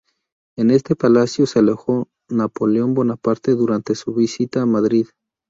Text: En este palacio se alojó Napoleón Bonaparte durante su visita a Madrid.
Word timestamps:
En 0.57 0.71
este 0.71 0.95
palacio 0.95 1.45
se 1.45 1.59
alojó 1.59 2.07
Napoleón 2.27 2.95
Bonaparte 2.95 3.51
durante 3.53 3.93
su 3.93 4.15
visita 4.15 4.63
a 4.63 4.65
Madrid. 4.65 5.05